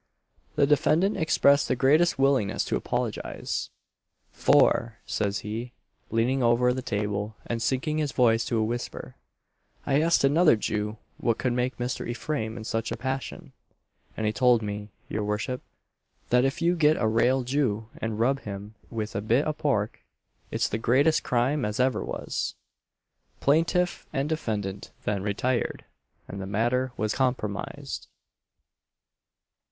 The 0.55 0.65
defendant 0.65 1.15
expressed 1.15 1.67
the 1.67 1.75
greatest 1.75 2.17
willingness 2.17 2.63
to 2.65 2.75
apologise 2.75 3.69
"For," 4.31 4.97
says 5.05 5.41
he, 5.41 5.73
leaning 6.09 6.41
over 6.41 6.73
the 6.73 6.81
table, 6.81 7.35
and 7.45 7.61
sinking 7.61 7.99
his 7.99 8.11
voice 8.11 8.43
to 8.45 8.57
a 8.57 8.63
whisper, 8.63 9.15
"I 9.85 10.01
asked 10.01 10.23
another 10.23 10.55
Jew 10.55 10.97
what 11.17 11.37
could 11.37 11.53
make 11.53 11.77
Mr. 11.77 12.09
Ephraim 12.09 12.57
in 12.57 12.63
such 12.63 12.91
a 12.91 12.97
passion, 12.97 13.53
and 14.17 14.25
he 14.25 14.33
told 14.33 14.63
me, 14.63 14.89
your 15.07 15.23
worship, 15.23 15.61
that 16.31 16.45
if 16.45 16.63
you 16.63 16.75
get 16.75 16.97
a 16.97 17.07
rale 17.07 17.43
Jew 17.43 17.87
and 18.01 18.19
rub 18.19 18.39
him 18.39 18.73
with 18.89 19.15
a 19.15 19.21
bit 19.21 19.45
o' 19.45 19.53
pork, 19.53 20.03
it's 20.49 20.67
the 20.67 20.79
greatest 20.79 21.21
crime 21.21 21.63
as 21.63 21.79
ever 21.79 22.03
was." 22.03 22.55
Plaintiff 23.39 24.07
and 24.11 24.27
defendant 24.27 24.89
then 25.03 25.21
retired, 25.21 25.85
and 26.27 26.41
the 26.41 26.47
matter 26.47 26.91
was 26.97 27.13
compromised. 27.13 28.07